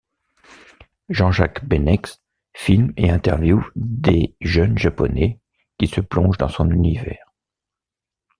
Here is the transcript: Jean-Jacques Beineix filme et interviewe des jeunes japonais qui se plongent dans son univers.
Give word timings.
Jean-Jacques 1.09 1.63
Beineix 1.63 2.23
filme 2.55 2.91
et 2.97 3.11
interviewe 3.11 3.63
des 3.75 4.35
jeunes 4.41 4.75
japonais 4.75 5.39
qui 5.77 5.85
se 5.85 6.01
plongent 6.01 6.39
dans 6.39 6.49
son 6.49 6.71
univers. 6.71 7.31